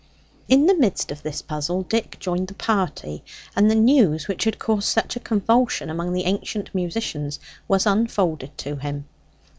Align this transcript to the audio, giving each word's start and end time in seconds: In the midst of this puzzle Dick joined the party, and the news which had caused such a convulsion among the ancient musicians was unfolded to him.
In 0.47 0.65
the 0.65 0.73
midst 0.73 1.11
of 1.11 1.21
this 1.21 1.43
puzzle 1.43 1.83
Dick 1.83 2.17
joined 2.19 2.47
the 2.47 2.55
party, 2.55 3.23
and 3.55 3.69
the 3.69 3.75
news 3.75 4.27
which 4.27 4.45
had 4.45 4.57
caused 4.57 4.87
such 4.87 5.15
a 5.15 5.19
convulsion 5.19 5.91
among 5.91 6.11
the 6.13 6.25
ancient 6.25 6.73
musicians 6.73 7.39
was 7.67 7.85
unfolded 7.85 8.57
to 8.57 8.77
him. 8.77 9.05